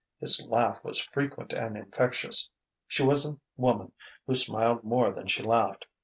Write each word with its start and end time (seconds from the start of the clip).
His 0.19 0.43
laugh 0.49 0.83
was 0.83 0.97
frequent 0.99 1.53
and 1.53 1.77
infectious. 1.77 2.49
She 2.87 3.03
was 3.05 3.23
a 3.23 3.37
woman 3.55 3.91
who 4.25 4.33
smiled 4.33 4.83
more 4.83 5.11
than 5.11 5.27
she 5.27 5.43
laughed. 5.43 5.85